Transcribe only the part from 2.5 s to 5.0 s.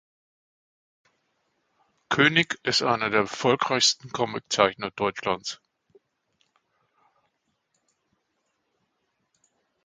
ist einer der erfolgreichsten Comiczeichner